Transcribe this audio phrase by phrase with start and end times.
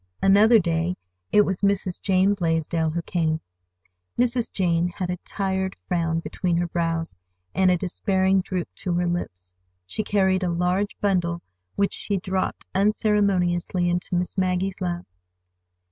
[0.23, 0.95] Another day
[1.31, 2.01] it was Mrs.
[2.01, 3.39] Jane Blaisdell who came.
[4.17, 4.51] Mrs.
[4.51, 7.15] Jane had a tired frown between her brows
[7.53, 9.53] and a despairing droop to her lips.
[9.85, 11.43] She carried a large bundle
[11.75, 15.05] which she dropped unceremoniously into Miss Maggie's lap.